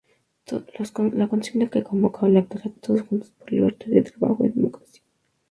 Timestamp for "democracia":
4.49-5.03